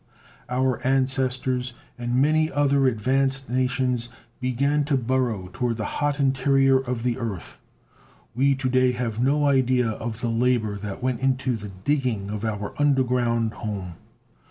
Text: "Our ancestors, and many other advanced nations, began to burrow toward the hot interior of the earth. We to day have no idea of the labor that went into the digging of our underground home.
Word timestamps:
"Our 0.49 0.81
ancestors, 0.83 1.73
and 1.95 2.15
many 2.19 2.51
other 2.51 2.87
advanced 2.87 3.51
nations, 3.51 4.09
began 4.39 4.83
to 4.85 4.97
burrow 4.97 5.49
toward 5.53 5.77
the 5.77 5.85
hot 6.01 6.19
interior 6.19 6.79
of 6.79 7.03
the 7.03 7.19
earth. 7.19 7.61
We 8.33 8.55
to 8.55 8.67
day 8.71 8.93
have 8.93 9.21
no 9.23 9.45
idea 9.45 9.89
of 9.89 10.21
the 10.21 10.29
labor 10.31 10.75
that 10.77 11.03
went 11.03 11.19
into 11.19 11.55
the 11.55 11.69
digging 11.83 12.31
of 12.31 12.43
our 12.43 12.73
underground 12.81 13.53
home. 13.53 13.93